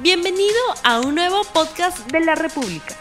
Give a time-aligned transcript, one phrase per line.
[0.00, 0.54] Bienvenido
[0.84, 2.94] a un nuevo podcast de la República.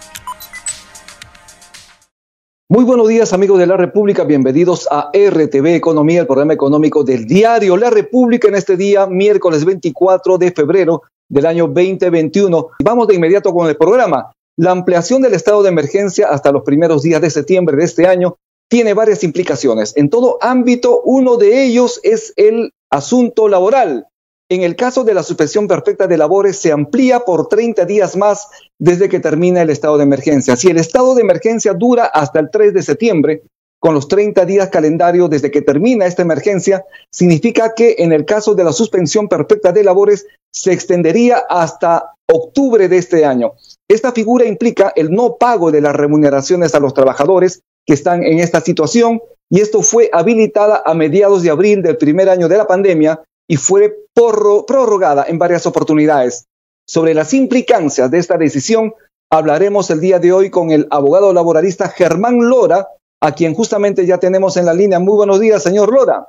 [2.69, 7.27] Muy buenos días amigos de la República, bienvenidos a RTV Economía, el programa económico del
[7.27, 12.69] diario La República en este día, miércoles 24 de febrero del año 2021.
[12.83, 14.31] Vamos de inmediato con el programa.
[14.57, 18.37] La ampliación del estado de emergencia hasta los primeros días de septiembre de este año
[18.67, 19.95] tiene varias implicaciones.
[19.97, 24.07] En todo ámbito, uno de ellos es el asunto laboral.
[24.49, 28.47] En el caso de la suspensión perfecta de labores, se amplía por 30 días más
[28.79, 30.55] desde que termina el estado de emergencia.
[30.55, 33.43] Si el estado de emergencia dura hasta el 3 de septiembre,
[33.79, 38.55] con los 30 días calendario desde que termina esta emergencia, significa que en el caso
[38.55, 43.53] de la suspensión perfecta de labores se extendería hasta octubre de este año.
[43.87, 48.39] Esta figura implica el no pago de las remuneraciones a los trabajadores que están en
[48.39, 52.67] esta situación y esto fue habilitada a mediados de abril del primer año de la
[52.67, 56.45] pandemia y fue prorrogada en varias oportunidades.
[56.87, 58.93] Sobre las implicancias de esta decisión
[59.29, 62.87] hablaremos el día de hoy con el abogado laboralista Germán Lora,
[63.21, 64.99] a quien justamente ya tenemos en la línea.
[64.99, 66.27] Muy buenos días, señor Lora.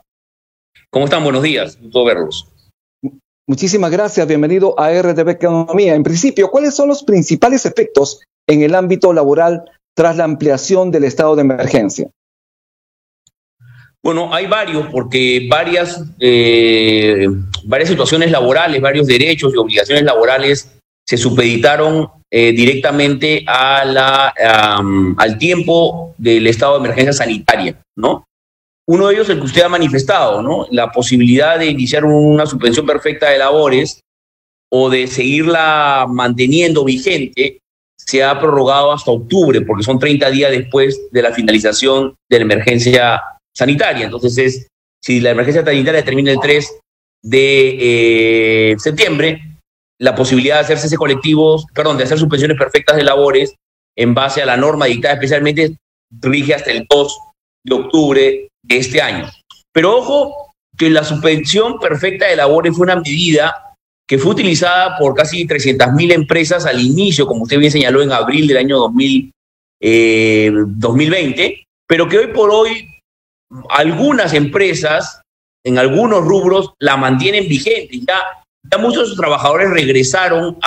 [0.90, 1.22] ¿Cómo están?
[1.22, 2.48] Buenos días, gusto verlos.
[3.46, 5.94] Muchísimas gracias, bienvenido a RTV Economía.
[5.94, 11.04] En principio, ¿cuáles son los principales efectos en el ámbito laboral tras la ampliación del
[11.04, 12.10] estado de emergencia?
[14.08, 17.26] Bueno, hay varios, porque varias, eh,
[17.64, 24.32] varias situaciones laborales, varios derechos y obligaciones laborales se supeditaron eh, directamente a
[25.18, 28.24] al tiempo del estado de emergencia sanitaria, ¿no?
[28.86, 30.66] Uno de ellos, el que usted ha manifestado, ¿no?
[30.70, 34.00] La posibilidad de iniciar una suspensión perfecta de labores
[34.72, 37.58] o de seguirla manteniendo vigente
[37.98, 42.44] se ha prorrogado hasta octubre, porque son 30 días después de la finalización de la
[42.44, 43.22] emergencia
[43.58, 44.04] sanitaria.
[44.04, 44.68] Entonces, es,
[45.02, 46.78] si la emergencia sanitaria termina el 3
[47.24, 49.42] de eh, septiembre,
[50.00, 53.54] la posibilidad de hacerse ese colectivos, perdón, de hacer suspensiones perfectas de labores
[53.96, 55.76] en base a la norma dictada especialmente
[56.10, 57.18] rige hasta el 2
[57.64, 59.28] de octubre de este año.
[59.72, 63.74] Pero ojo que la suspensión perfecta de labores fue una medida
[64.06, 68.46] que fue utilizada por casi 300.000 empresas al inicio, como usted bien señaló, en abril
[68.46, 69.32] del año 2000,
[69.80, 72.88] 2020, eh, pero que hoy por hoy
[73.70, 75.22] algunas empresas
[75.64, 78.00] en algunos rubros la mantienen vigente.
[78.00, 78.22] Ya,
[78.70, 80.58] ya muchos de sus trabajadores regresaron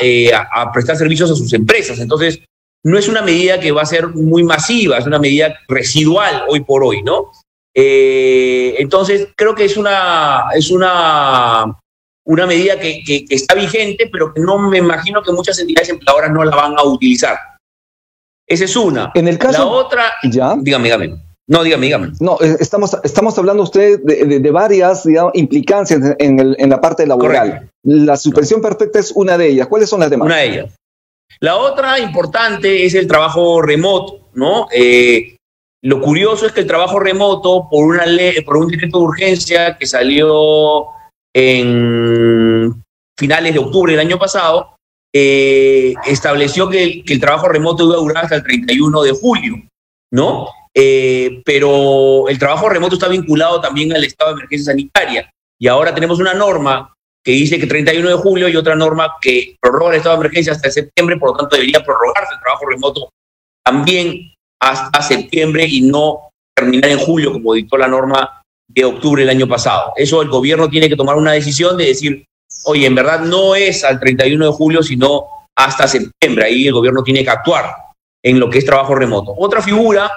[0.00, 1.98] eh, a, prestar servicios a sus empresas.
[1.98, 2.40] Entonces,
[2.84, 6.60] no es una medida que va a ser muy masiva, es una medida residual hoy
[6.60, 7.32] por hoy, ¿no?
[7.74, 11.78] Eh, entonces, creo que es una, es una,
[12.24, 16.30] una medida que, que, está vigente, pero que no me imagino que muchas entidades empleadoras
[16.30, 17.38] no la van a utilizar.
[18.46, 19.12] Esa es una.
[19.14, 19.58] En el caso.
[19.58, 20.12] La otra.
[20.24, 20.56] ¿Ya?
[20.58, 21.27] Dígame, dígame.
[21.48, 22.12] No, dígame, dígame.
[22.20, 27.70] No, eh, estamos, estamos hablando usted de, varias implicancias en, el, en, la parte laboral.
[27.82, 29.66] La suspensión perfecta es una de ellas.
[29.66, 30.26] ¿Cuáles son las demás?
[30.26, 30.76] Una de ellas.
[31.40, 34.68] La otra importante es el trabajo remoto, ¿no?
[34.72, 35.36] Eh,
[35.82, 39.78] lo curioso es que el trabajo remoto, por una ley, por un decreto de urgencia
[39.78, 40.86] que salió
[41.34, 42.82] en
[43.18, 44.76] finales de octubre del año pasado,
[45.14, 49.54] eh, estableció que que el trabajo remoto iba a durar hasta el 31 de julio,
[50.12, 50.48] ¿no?
[50.74, 55.30] Eh, pero el trabajo remoto está vinculado también al estado de emergencia sanitaria.
[55.58, 59.56] Y ahora tenemos una norma que dice que 31 de julio y otra norma que
[59.60, 63.10] prorroga el estado de emergencia hasta septiembre, por lo tanto debería prorrogarse el trabajo remoto
[63.64, 69.30] también hasta septiembre y no terminar en julio, como dictó la norma de octubre del
[69.30, 69.92] año pasado.
[69.96, 72.24] Eso el gobierno tiene que tomar una decisión de decir,
[72.64, 75.26] oye, en verdad no es al 31 de julio, sino
[75.56, 76.46] hasta septiembre.
[76.46, 77.74] Ahí el gobierno tiene que actuar
[78.22, 79.34] en lo que es trabajo remoto.
[79.36, 80.10] Otra figura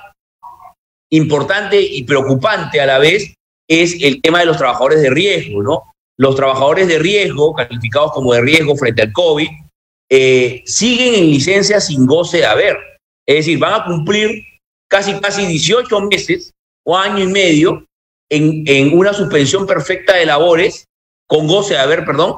[1.12, 3.36] importante y preocupante a la vez
[3.68, 5.84] es el tema de los trabajadores de riesgo, ¿no?
[6.18, 9.48] Los trabajadores de riesgo, calificados como de riesgo frente al COVID,
[10.10, 12.78] eh, siguen en licencia sin goce de haber.
[13.28, 14.44] Es decir, van a cumplir
[14.90, 16.52] casi, casi 18 meses
[16.86, 17.86] o año y medio
[18.30, 20.86] en, en una suspensión perfecta de labores
[21.28, 22.36] con goce de haber, perdón,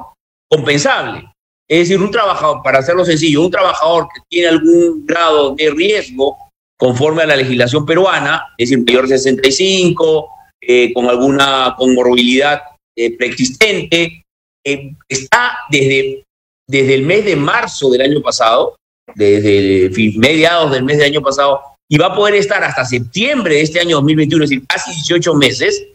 [0.48, 1.28] compensable.
[1.68, 6.36] Es decir, un trabajador, para hacerlo sencillo, un trabajador que tiene algún grado de riesgo
[6.78, 10.28] conforme a la legislación peruana, es decir, mayor de 65,
[10.60, 12.62] eh, con alguna comorbilidad
[12.96, 14.24] eh, preexistente,
[14.66, 16.24] eh, está desde,
[16.68, 18.76] desde el mes de marzo del año pasado,
[19.14, 21.60] desde mediados del mes del año pasado,
[21.90, 25.34] y va a poder estar hasta septiembre de este año 2021, es decir, casi 18
[25.34, 25.86] meses,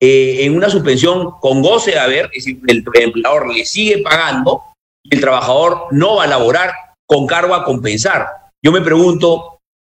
[0.00, 4.62] en una suspensión con goce de haber, es decir, el empleador le sigue pagando
[5.10, 6.72] el trabajador no va a laborar
[7.06, 8.26] con cargo a compensar.
[8.64, 9.53] Yo me pregunto,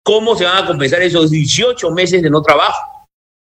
[0.06, 3.08] ¿Cómo se van a compensar esos 18 meses de no trabajo?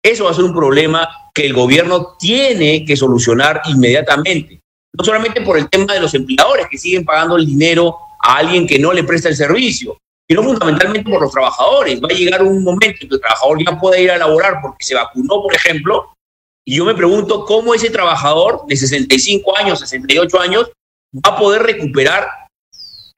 [0.04, 4.60] Eso va a ser un problema que el gobierno tiene que solucionar inmediatamente.
[4.94, 8.66] no solamente por el tema de los empleadores que siguen pagando el dinero a alguien
[8.66, 9.96] que no le presta el servicio,
[10.28, 11.99] sino fundamentalmente por los trabajadores.
[12.02, 14.84] Va a llegar un momento en que el trabajador ya pueda ir a laborar porque
[14.84, 16.12] se vacunó, por ejemplo,
[16.66, 20.70] y yo me pregunto cómo ese trabajador de 65 años, 68 años,
[21.14, 22.28] va a poder recuperar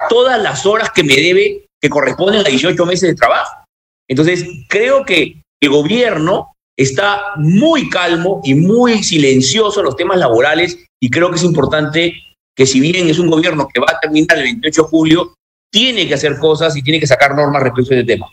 [0.09, 3.63] todas las horas que me debe, que corresponden a 18 meses de trabajo.
[4.09, 10.79] Entonces, creo que el gobierno está muy calmo y muy silencioso en los temas laborales
[10.99, 12.15] y creo que es importante
[12.57, 15.35] que si bien es un gobierno que va a terminar el 28 de julio,
[15.71, 18.29] tiene que hacer cosas y tiene que sacar normas respecto a este tema.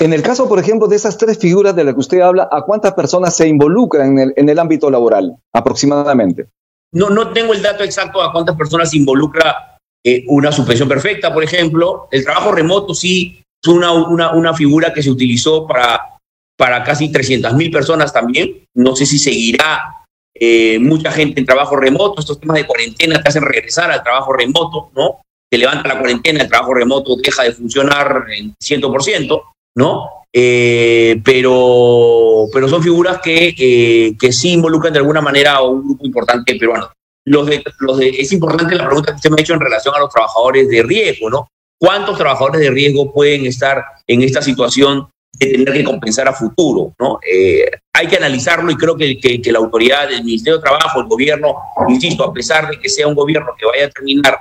[0.00, 2.62] En el caso, por ejemplo, de esas tres figuras de las que usted habla, ¿a
[2.62, 6.48] cuántas personas se involucran en el, en el ámbito laboral aproximadamente?
[6.90, 9.77] No, no tengo el dato exacto a cuántas personas se involucra
[10.08, 12.08] eh, una suspensión perfecta, por ejemplo.
[12.10, 16.16] El trabajo remoto sí es una, una, una figura que se utilizó para,
[16.56, 18.64] para casi 300 mil personas también.
[18.74, 19.98] No sé si seguirá
[20.34, 22.20] eh, mucha gente en trabajo remoto.
[22.20, 25.20] Estos temas de cuarentena te hacen regresar al trabajo remoto, ¿no?
[25.50, 29.42] Te levanta la cuarentena, el trabajo remoto deja de funcionar en 100%,
[29.76, 30.10] ¿no?
[30.32, 35.84] Eh, pero, pero son figuras que, eh, que sí involucran de alguna manera a un
[35.84, 36.90] grupo importante peruano.
[37.28, 39.94] Los de, los de, es importante la pregunta que usted me ha hecho en relación
[39.94, 41.48] a los trabajadores de riesgo, ¿no?
[41.78, 46.92] ¿Cuántos trabajadores de riesgo pueden estar en esta situación de tener que compensar a futuro?
[46.98, 47.20] ¿no?
[47.30, 51.06] Eh, hay que analizarlo y creo que, que, la autoridad, el Ministerio de Trabajo, el
[51.06, 51.54] gobierno,
[51.88, 54.38] insisto, a pesar de que sea un gobierno que vaya a terminar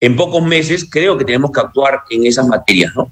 [0.00, 3.10] en pocos meses, creo que tenemos que actuar en esas materias, ¿no?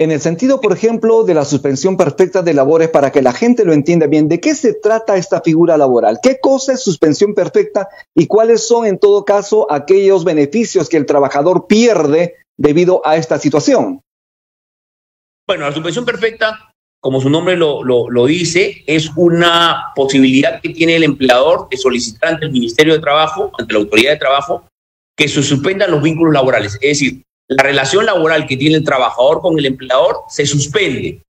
[0.00, 3.66] En el sentido, por ejemplo, de la suspensión perfecta de labores, para que la gente
[3.66, 6.20] lo entienda bien, ¿de qué se trata esta figura laboral?
[6.22, 11.04] ¿Qué cosa es suspensión perfecta y cuáles son, en todo caso, aquellos beneficios que el
[11.04, 14.00] trabajador pierde debido a esta situación?
[15.46, 21.04] Bueno, la suspensión perfecta, como su nombre lo, dice, es una posibilidad que tiene el
[21.04, 24.64] empleador de solicitar ante el Ministerio de Trabajo, ante la Autoridad de Trabajo,
[25.14, 26.78] que se suspendan los vínculos laborales.
[26.80, 31.20] Es decir, la relación laboral que tiene el trabajador con el empleador se suspende.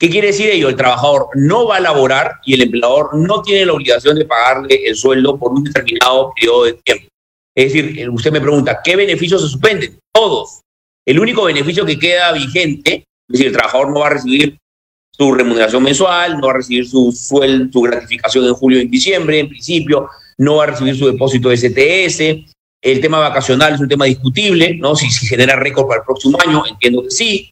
[0.00, 0.70] ¿Qué quiere decir ello?
[0.70, 4.80] El trabajador no va a laborar y el empleador no tiene la obligación de pagarle
[4.86, 7.08] el sueldo por un determinado periodo de tiempo.
[7.54, 9.98] Es decir, usted me pregunta, ¿qué beneficios se suspenden?
[10.10, 10.62] Todos.
[11.06, 14.56] El único beneficio que queda vigente, es decir, el trabajador no va a recibir
[15.10, 18.90] su remuneración mensual, no va a recibir su sueldo, su gratificación en julio y en
[18.90, 23.80] diciembre, en principio, no va a recibir su depósito de STS, el tema vacacional es
[23.80, 24.94] un tema discutible, ¿no?
[24.94, 27.50] Si, genera récord para el próximo año, entiendo que sí.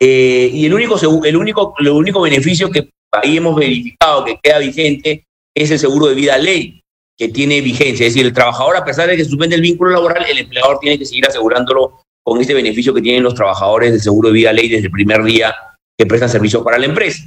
[0.00, 4.58] Eh, y el único, el, único, el único beneficio que ahí hemos verificado que queda
[4.58, 5.24] vigente
[5.56, 6.80] es el seguro de vida ley,
[7.16, 8.06] que tiene vigencia.
[8.06, 10.98] Es decir, el trabajador, a pesar de que suspende el vínculo laboral, el empleador tiene
[10.98, 14.68] que seguir asegurándolo con este beneficio que tienen los trabajadores del seguro de vida ley
[14.68, 15.54] desde el primer día
[15.96, 17.22] que prestan servicio para la empresa.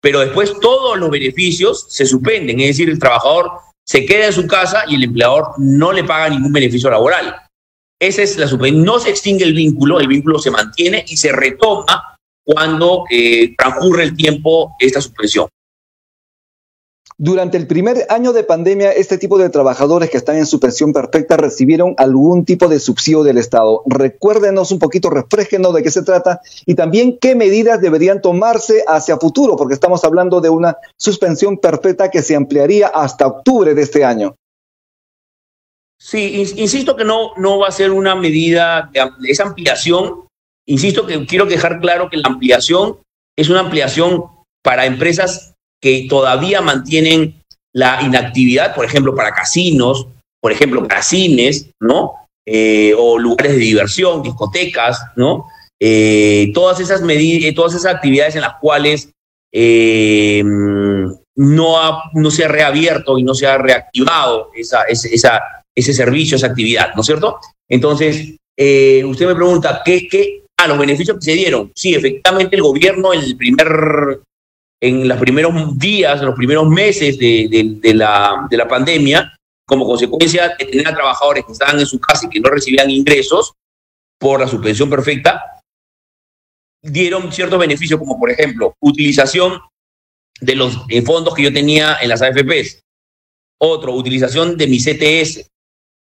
[0.00, 3.50] Pero después todos los beneficios se suspenden, es decir, el trabajador
[3.90, 7.34] se queda en su casa y el empleador no le paga ningún beneficio laboral.
[8.00, 12.16] Esa es la No se extingue el vínculo, el vínculo se mantiene y se retoma
[12.46, 15.48] cuando eh, transcurre el tiempo esta suspensión.
[17.22, 21.36] Durante el primer año de pandemia, este tipo de trabajadores que están en suspensión perfecta
[21.36, 23.82] recibieron algún tipo de subsidio del Estado.
[23.84, 29.18] Recuérdenos un poquito, refresquenos de qué se trata y también qué medidas deberían tomarse hacia
[29.18, 34.02] futuro, porque estamos hablando de una suspensión perfecta que se ampliaría hasta octubre de este
[34.02, 34.34] año.
[35.98, 40.24] Sí, insisto que no, no va a ser una medida de esa ampliación.
[40.64, 42.96] Insisto que quiero dejar claro que la ampliación
[43.36, 44.24] es una ampliación
[44.62, 45.49] para empresas
[45.80, 50.06] que todavía mantienen la inactividad, por ejemplo, para casinos,
[50.40, 52.14] por ejemplo, para cines, ¿no?
[52.46, 55.46] Eh, o lugares de diversión, discotecas, ¿no?
[55.80, 59.10] Eh, todas esas medidas, eh, todas esas actividades en las cuales
[61.34, 66.48] no, ha, no se ha reabierto y no se ha reactivado esa, ese servicio, esa
[66.48, 67.38] actividad, ¿no es cierto?
[67.68, 70.44] Entonces, usted me pregunta, ¿qué, qué?
[70.56, 71.72] Ah, los beneficios que se dieron.
[71.74, 74.20] Sí, efectivamente el gobierno el primer
[74.82, 79.86] en los primeros días, los primeros meses de, de, de, la, de la pandemia, como
[79.86, 83.52] consecuencia de tener a trabajadores que estaban en su casa y que no recibían ingresos
[84.18, 85.60] por la suspensión perfecta,
[86.82, 89.60] dieron ciertos beneficios, como por ejemplo, utilización
[90.40, 92.82] de los eh, fondos que yo tenía en las AFPs,
[93.60, 95.46] otro, utilización de mi CTS,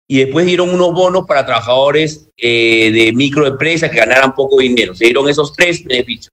[0.09, 4.93] y después dieron unos bonos para trabajadores eh, de microempresas que ganaran poco dinero.
[4.93, 6.33] Se dieron esos tres beneficios.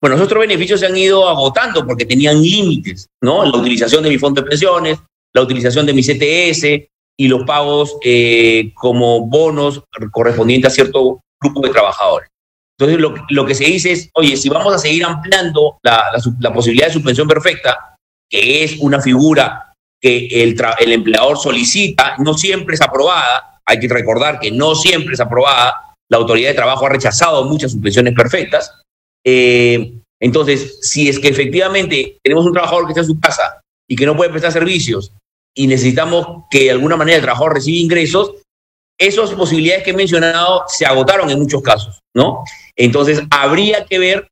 [0.00, 3.44] Bueno, esos otros beneficios se han ido agotando porque tenían límites, ¿no?
[3.44, 4.98] La utilización de mi fondo de pensiones,
[5.34, 6.64] la utilización de mi CTS
[7.18, 12.28] y los pagos eh, como bonos correspondientes a cierto grupo de trabajadores.
[12.78, 16.22] Entonces, lo, lo, que se dice es, oye, si vamos a seguir ampliando la, la,
[16.40, 17.96] la posibilidad de suspensión perfecta,
[18.30, 23.88] que es una figura que el, el empleador solicita, no siempre es aprobada, hay que
[23.88, 28.82] recordar que no siempre es aprobada, la autoridad de trabajo ha rechazado muchas suspensiones perfectas.
[29.26, 33.96] Eh, entonces, si es que efectivamente tenemos un trabajador que está en su casa y
[33.96, 35.12] que no puede prestar servicios
[35.54, 38.32] y necesitamos que de alguna manera el trabajador reciba ingresos,
[38.98, 42.44] esas posibilidades que he mencionado se agotaron en muchos casos, ¿no?
[42.76, 44.28] Entonces, habría que ver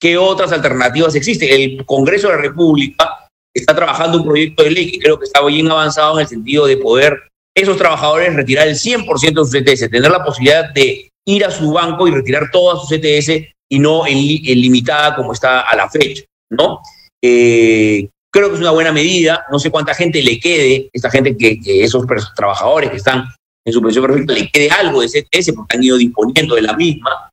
[0.00, 1.48] qué otras alternativas existen.
[1.50, 5.44] El Congreso de la República está trabajando un proyecto de ley que creo que está
[5.44, 7.22] bien avanzado en el sentido de poder
[7.54, 11.70] esos trabajadores retirar el 100% de sus ETS, tener la posibilidad de ir a su
[11.72, 16.24] banco y retirar todas sus ETS y no en, limitada como está a la fecha,
[16.50, 16.82] ¿no?
[17.24, 21.34] Eh, creo que es una buena medida, no sé cuánta gente le quede, esta gente
[21.38, 22.04] que, esos
[22.36, 23.24] trabajadores que están
[23.64, 26.74] en su pensión perfecta, le quede algo de CTS porque han ido disponiendo de la
[26.74, 27.30] misma,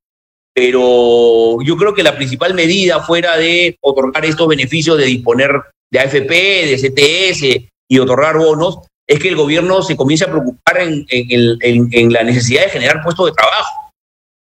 [0.55, 5.99] pero yo creo que la principal medida fuera de otorgar estos beneficios de disponer de
[5.99, 11.05] AFP, de CTS y otorgar bonos, es que el gobierno se comience a preocupar en,
[11.09, 13.88] en, la necesidad de generar puestos de trabajo.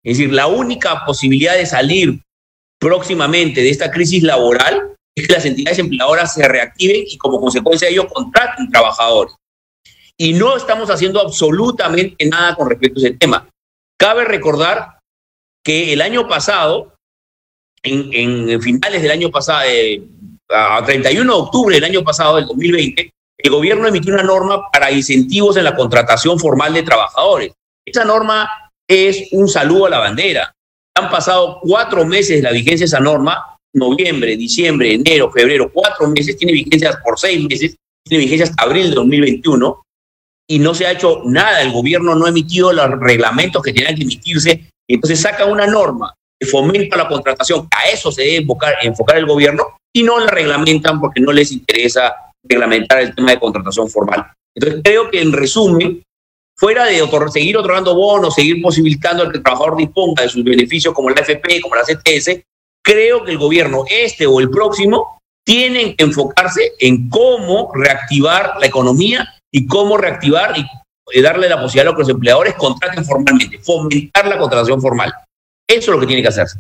[0.05, 2.23] Es decir, la única posibilidad de salir
[2.81, 7.87] próximamente de esta crisis laboral es que las entidades empleadoras se reactiven y como consecuencia
[7.87, 9.35] de ello contraten trabajadores.
[10.17, 13.49] Y no estamos haciendo absolutamente nada con respecto a ese tema.
[13.99, 14.99] Cabe recordar
[15.63, 16.95] que el año pasado,
[17.83, 20.03] en, finales del año pasado, eh,
[20.49, 24.91] a 31 de octubre del año pasado, del 2020, el gobierno emitió una norma para
[24.91, 27.53] incentivos en la contratación formal de trabajadores.
[27.85, 30.53] Esa norma es un saludo a la bandera.
[30.97, 36.09] Han pasado cuatro meses de la vigencia de esa norma, noviembre, diciembre, enero, febrero, cuatro
[36.09, 39.83] meses, tiene vigencia por seis meses, tiene vigencia hasta abril de 2021
[40.49, 41.63] y no se ha hecho nada.
[41.63, 44.69] El gobierno no ha emitido los reglamentos que tenían que emitirse.
[44.89, 47.69] Entonces saca una norma que fomenta la contratación.
[47.71, 51.53] A eso se debe enfocar, enfocar el gobierno y no la reglamentan porque no les
[51.53, 54.27] interesa reglamentar el tema de contratación formal.
[54.57, 56.03] Entonces, creo que en resumen,
[56.61, 57.03] fuera de
[57.33, 61.63] seguir otorgando bonos, seguir posibilitando que el trabajador disponga de sus beneficios como la AFP,
[61.63, 62.45] como la CTS,
[62.85, 68.67] creo que el gobierno, este o el próximo, tienen que enfocarse en cómo reactivar la
[68.67, 74.39] economía y cómo reactivar y darle la posibilidad a los empleadores contraten formalmente, fomentar la
[74.39, 75.15] contratación formal.
[75.67, 76.59] Eso es lo que tiene que hacerse.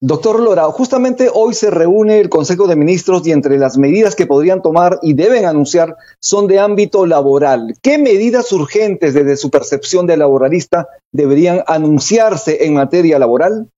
[0.00, 4.26] Doctor Lora, justamente hoy se reúne el Consejo de Ministros y entre las medidas que
[4.26, 7.74] podrían tomar y deben anunciar son de ámbito laboral.
[7.80, 13.70] ¿Qué medidas urgentes desde su percepción de laboralista deberían anunciarse en materia laboral?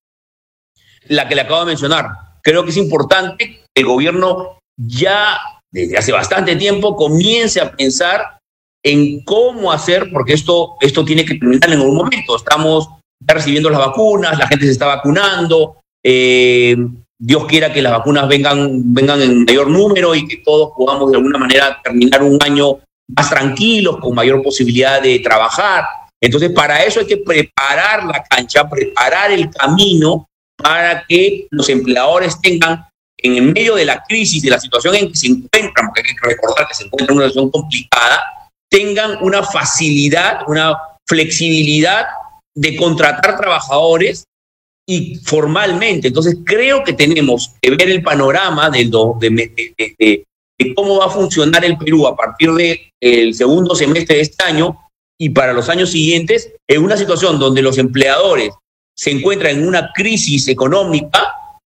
[1.07, 2.09] La que le acabo de mencionar.
[2.43, 5.39] Creo que es importante que el gobierno ya
[5.71, 8.39] desde hace bastante tiempo comience a pensar
[8.83, 12.37] en cómo hacer, porque esto, esto tiene que terminar en algún momento.
[12.37, 12.89] Estamos
[13.21, 16.77] recibiendo las vacunas, la gente se está vacunando, eh,
[17.19, 21.17] Dios quiera que las vacunas vengan, vengan en mayor número y que todos podamos de
[21.17, 25.85] alguna manera terminar un año más tranquilos, con mayor posibilidad de trabajar.
[26.21, 32.41] Entonces, para eso hay que preparar la cancha, preparar el camino para que los empleadores
[32.41, 32.87] tengan,
[33.19, 36.15] en el medio de la crisis, de la situación en que se encuentran, porque hay
[36.15, 38.23] que recordar que se encuentran en una situación complicada,
[38.71, 42.07] tengan una facilidad, una flexibilidad
[42.55, 44.25] de contratar trabajadores
[44.89, 46.09] y formalmente.
[46.09, 48.85] Entonces, creo que tenemos que ver el panorama de,
[49.99, 50.25] de,
[50.75, 54.79] cómo va a funcionar el Perú a partir del segundo semestre de este año
[55.19, 58.53] y para los años siguientes, en una situación donde los empleadores
[58.97, 61.33] se encuentran en una crisis económica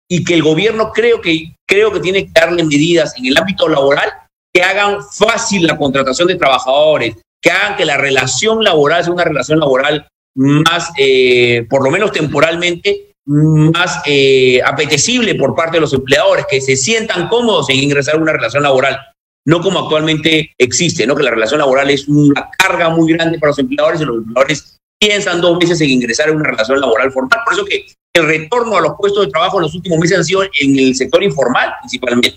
[0.09, 3.69] y que el gobierno creo que, creo que tiene que darle medidas en el ámbito
[3.69, 4.11] laboral
[4.53, 9.25] que hagan fácil la contratación de trabajadores, que hagan que la relación laboral sea una
[9.25, 15.93] relación laboral más, eh, por lo menos temporalmente, más eh, apetecible por parte de los
[15.93, 18.99] empleadores, que se sientan cómodos en ingresar a una relación laboral,
[19.47, 21.17] no como actualmente existe, ¿no?
[21.17, 24.79] que la relación laboral es una carga muy grande para los empleadores y los empleadores
[24.99, 27.41] piensan dos veces en ingresar a una relación laboral formal.
[27.45, 30.25] Por eso que el retorno a los puestos de trabajo en los últimos meses han
[30.25, 32.37] sido en el sector informal principalmente.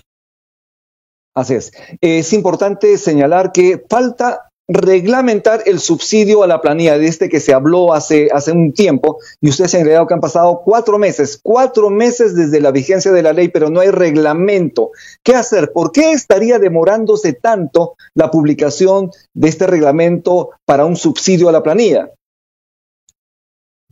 [1.34, 1.70] Así es.
[2.00, 7.52] Es importante señalar que falta reglamentar el subsidio a la planilla de este que se
[7.52, 11.88] habló hace, hace un tiempo y ustedes han agregado que han pasado cuatro meses, cuatro
[11.88, 14.90] meses desde la vigencia de la ley, pero no hay reglamento.
[15.22, 15.72] ¿Qué hacer?
[15.72, 21.62] ¿Por qué estaría demorándose tanto la publicación de este reglamento para un subsidio a la
[21.62, 22.10] planilla?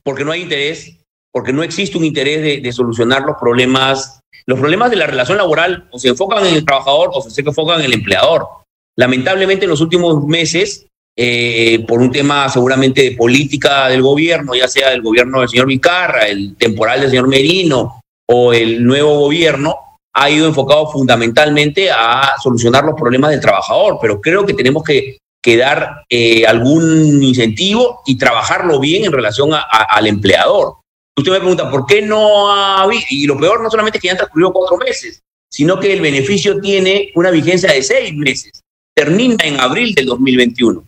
[0.02, 0.98] Porque no hay interés,
[1.32, 4.20] porque no existe un interés de, de solucionar los problemas.
[4.46, 7.78] Los problemas de la relación laboral o se enfocan en el trabajador o se enfocan
[7.78, 8.63] en el empleador
[8.96, 10.86] Lamentablemente en los últimos meses,
[11.16, 15.66] eh, por un tema seguramente de política del gobierno, ya sea del gobierno del señor
[15.66, 19.76] Vicarra, el temporal del señor Merino o el nuevo gobierno,
[20.16, 25.18] ha ido enfocado fundamentalmente a solucionar los problemas del trabajador, pero creo que tenemos que,
[25.58, 30.76] dar eh, algún incentivo y trabajarlo bien en relación al empleador.
[31.18, 32.88] Usted me pregunta, ¿por qué no ha?
[33.10, 35.20] Y lo peor no solamente es que ya han transcurrido cuatro meses,
[35.50, 38.63] sino que el beneficio tiene una vigencia de seis meses.
[38.96, 40.86] Termina en abril del 2021.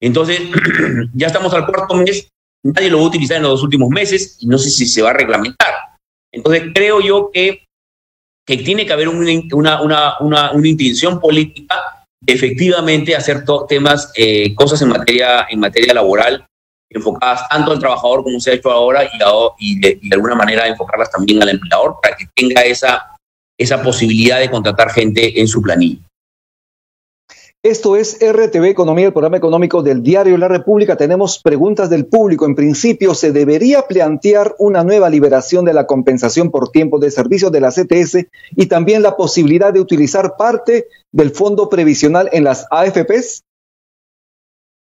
[0.00, 0.40] Entonces,
[1.14, 2.28] ya estamos al cuarto mes,
[2.64, 5.02] nadie lo va a utilizar en los dos últimos meses y no sé si se
[5.02, 5.74] va a reglamentar.
[6.32, 7.64] Entonces, creo yo que
[8.46, 14.54] que tiene que haber una, una, una, una, intención política de efectivamente hacer temas, eh,
[14.54, 16.44] cosas en materia, en materia laboral
[16.90, 19.08] enfocadas tanto al trabajador como se ha hecho ahora
[19.58, 23.16] y, de, alguna manera enfocarlas también al empleador para que tenga esa,
[23.58, 26.00] esa posibilidad de contratar gente en su planilla.
[27.64, 30.96] Esto es RTV Economía, el programa económico del diario La República.
[30.96, 32.44] Tenemos preguntas del público.
[32.44, 37.50] En principio, ¿se debería plantear una nueva liberación de la compensación por tiempo de servicio
[37.50, 38.26] de la CTS
[38.56, 43.44] y también la posibilidad de utilizar parte del fondo previsional en las AFPs?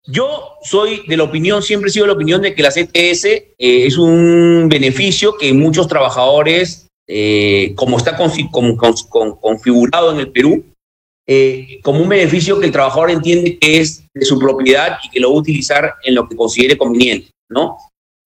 [0.05, 0.27] Yo
[0.61, 3.55] soy de la opinión, siempre he sido de la opinión de que la CTS eh,
[3.57, 10.63] es un beneficio que muchos trabajadores, eh, como está configurado en el Perú,
[11.31, 15.19] eh, como un beneficio que el trabajador entiende que es de su propiedad y que
[15.19, 17.77] lo va a utilizar en lo que considere conveniente, ¿no?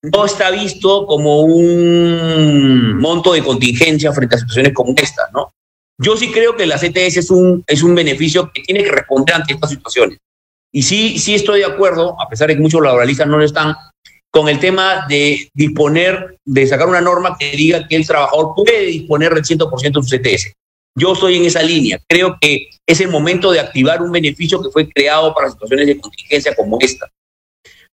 [0.02, 5.50] No está visto como un monto de contingencia frente a situaciones como esta, ¿no?
[6.00, 9.34] Yo sí creo que la CTS es un, es un beneficio que tiene que responder
[9.34, 10.16] ante estas situaciones.
[10.72, 13.76] Y sí, sí estoy de acuerdo, a pesar de que muchos laboralistas no lo están,
[14.30, 18.86] con el tema de disponer, de sacar una norma que diga que el trabajador puede
[18.86, 20.54] disponer del 100% de su CTS.
[20.96, 22.00] Yo estoy en esa línea.
[22.08, 26.00] Creo que es el momento de activar un beneficio que fue creado para situaciones de
[26.00, 27.10] contingencia como esta.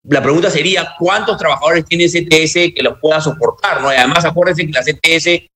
[0.04, 3.83] La pregunta sería, ¿cuántos trabajadores tiene CTS que los pueda soportar?
[3.83, 3.88] ¿no?
[3.88, 5.50] además, acuérdense que la CTS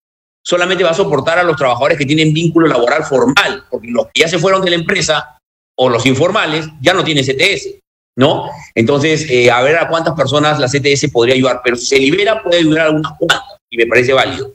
[0.44, 4.20] solamente va a soportar a los trabajadores que tienen vínculo laboral formal, porque los que
[4.20, 5.38] ya se fueron de la empresa
[5.76, 7.80] o los informales ya no tienen CTS,
[8.16, 8.50] ¿no?
[8.74, 12.42] Entonces, eh, a ver a cuántas personas la CTS podría ayudar, pero si se libera
[12.42, 14.54] puede ayudar a unas cuantas y me parece válido.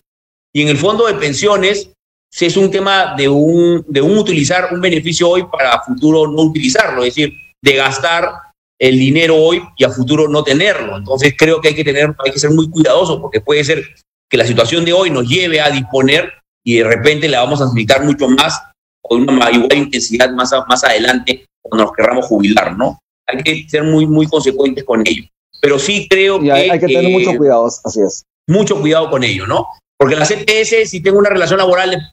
[0.54, 1.92] Y en el fondo de pensiones,
[2.32, 6.44] si es un tema de un, de un utilizar un beneficio hoy para futuro no
[6.44, 8.32] utilizarlo, es decir, de gastar
[8.80, 10.98] el dinero hoy y a futuro no tenerlo.
[10.98, 13.84] Entonces creo que hay que tener, hay que ser muy cuidadoso porque puede ser
[14.30, 16.32] que la situación de hoy nos lleve a disponer
[16.64, 18.62] y de repente la vamos a necesitar mucho más
[19.02, 23.00] o de una igual intensidad más, más adelante cuando nos querramos jubilar, ¿no?
[23.28, 25.24] Hay que ser muy, muy consecuentes con ello.
[25.62, 26.52] Pero sí creo que...
[26.52, 28.24] Hay que tener mucho cuidado, así es.
[28.48, 29.68] Mucho cuidado con ello, ¿no?
[30.00, 32.10] Porque la CTS, si tengo una relación laboral,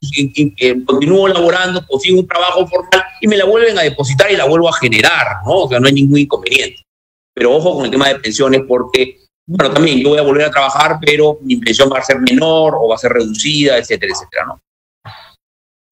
[0.85, 4.67] continúo laborando, consigo un trabajo formal y me la vuelven a depositar y la vuelvo
[4.67, 5.59] a generar, ¿no?
[5.59, 6.81] O sea, no hay ningún inconveniente.
[7.33, 10.51] Pero ojo con el tema de pensiones porque, bueno, también yo voy a volver a
[10.51, 14.45] trabajar, pero mi pensión va a ser menor o va a ser reducida, etcétera, etcétera,
[14.47, 14.61] ¿no?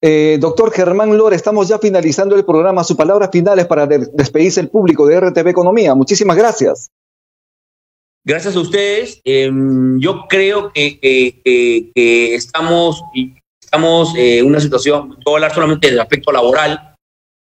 [0.02, 2.84] Eh, doctor Germán Lora, estamos ya finalizando el programa.
[2.84, 5.96] Sus palabras finales para despedirse el público de RTV Economía.
[5.96, 6.90] Muchísimas gracias.
[8.28, 11.00] Gracias a ustedes, em, yo creo que,
[12.34, 13.04] estamos,
[13.62, 16.96] estamos eh, en una situación, voy a hablar solamente del aspecto laboral,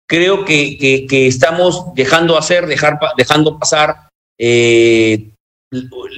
[0.09, 5.29] creo que, estamos dejando hacer, dejar, dejando pasar eh,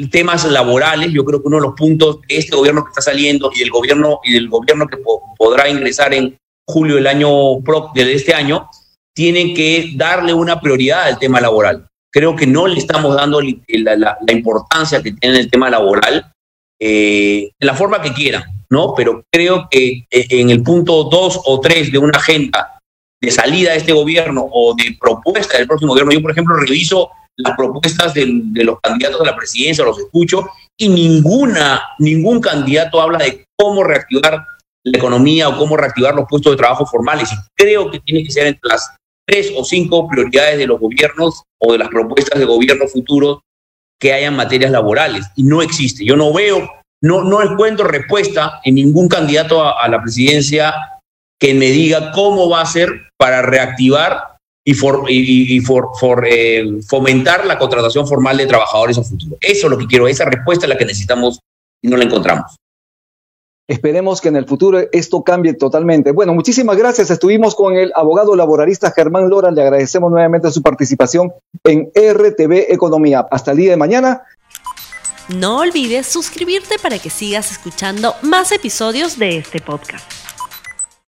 [0.09, 1.11] temas laborales.
[1.11, 3.69] Yo creo que uno de los puntos de este gobierno que está saliendo y del
[3.69, 4.97] gobierno y del gobierno que
[5.37, 7.59] podrá ingresar en julio del año
[7.93, 8.69] de este año,
[9.13, 14.17] tienen que darle una prioridad al tema laboral creo que no le estamos dando la,
[14.31, 16.31] importancia que tiene el tema laboral
[16.79, 18.93] eh, de la forma que quieran, ¿no?
[18.95, 22.79] Pero creo que eh, en el punto dos o tres de una agenda
[23.19, 27.09] de salida de este gobierno o de propuesta del próximo gobierno, yo, por ejemplo, reviso
[27.37, 30.47] las propuestas de, los candidatos a la presidencia, los escucho,
[30.77, 34.45] y ninguna, ningún candidato habla de cómo reactivar
[34.85, 37.31] la economía o cómo reactivar los puestos de trabajo formales.
[37.31, 38.93] Y creo que tiene que ser entre las
[39.25, 43.41] tres o cinco prioridades de los gobiernos o de las propuestas de gobierno futuro
[43.99, 45.25] que hayan materias laborales.
[45.35, 46.05] Y no existe.
[46.05, 46.69] Yo no veo,
[47.01, 50.73] no, no encuentro respuesta en ningún candidato a, la presidencia
[51.39, 54.73] que me diga cómo va a ser para reactivar y,
[55.09, 55.63] y,
[56.25, 59.37] eh, fomentar la contratación formal de trabajadores a futuro.
[59.41, 61.39] Eso es lo que quiero, esa respuesta es la que necesitamos
[61.81, 62.55] y no la encontramos.
[63.67, 66.11] Esperemos que en el futuro esto cambie totalmente.
[66.11, 67.09] Bueno, muchísimas gracias.
[67.09, 69.51] Estuvimos con el abogado laboralista Germán Lora.
[69.51, 71.31] Le agradecemos nuevamente su participación
[71.63, 73.25] en RTV Economía.
[73.31, 74.23] Hasta el día de mañana.
[75.29, 80.32] No olvides suscribirte para que sigas escuchando más episodios de este podcast.